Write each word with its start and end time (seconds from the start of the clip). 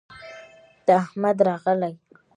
د 0.85 0.87
احمد 1.03 1.37
راغى 1.47 1.91